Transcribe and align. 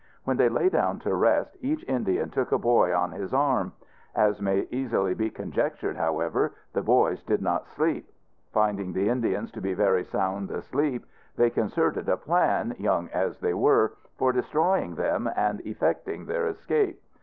When 0.23 0.37
they 0.37 0.49
lay 0.49 0.67
down 0.69 0.97
to 1.01 1.13
rest, 1.13 1.55
each 1.61 1.85
Indian 1.87 2.31
took 2.31 2.51
a 2.51 2.57
boy 2.57 2.91
on 2.91 3.11
his 3.11 3.35
arm. 3.35 3.73
As 4.15 4.41
may 4.41 4.61
easily 4.71 5.13
be 5.13 5.29
conjectured, 5.29 5.95
however, 5.95 6.53
the 6.73 6.81
boys 6.81 7.21
did 7.21 7.39
not 7.39 7.67
sleep. 7.67 8.09
Finding 8.51 8.93
the 8.93 9.09
Indians 9.09 9.51
to 9.51 9.61
be 9.61 9.75
very 9.75 10.03
sound 10.03 10.49
asleep, 10.49 11.05
they 11.35 11.51
concerted 11.51 12.09
a 12.09 12.17
plan, 12.17 12.73
young 12.79 13.09
as 13.09 13.39
they 13.41 13.53
were, 13.53 13.93
for 14.17 14.33
destroying 14.33 14.95
them 14.95 15.29
and 15.35 15.59
effecting 15.67 16.25
their 16.25 16.47
escape. 16.47 16.99